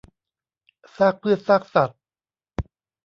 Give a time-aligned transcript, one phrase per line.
[0.97, 1.99] ซากพืชซากสัตว์